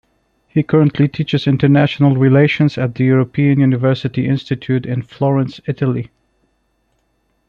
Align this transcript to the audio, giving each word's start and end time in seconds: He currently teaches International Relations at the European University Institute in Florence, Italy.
He 0.47 0.63
currently 0.63 1.07
teaches 1.07 1.45
International 1.45 2.15
Relations 2.17 2.75
at 2.75 2.95
the 2.95 3.03
European 3.05 3.59
University 3.59 4.25
Institute 4.27 4.83
in 4.83 5.03
Florence, 5.03 5.61
Italy. 5.67 6.09